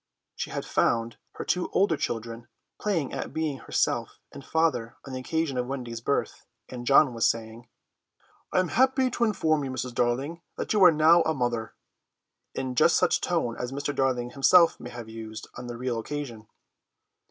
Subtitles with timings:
[0.35, 2.47] She had found her two older children
[2.79, 7.29] playing at being herself and father on the occasion of Wendy's birth, and John was
[7.29, 7.67] saying:
[8.51, 9.93] "I am happy to inform you, Mrs.
[9.93, 11.75] Darling, that you are now a mother,"
[12.55, 13.93] in just such a tone as Mr.
[13.93, 16.47] Darling himself may have used on the real occasion.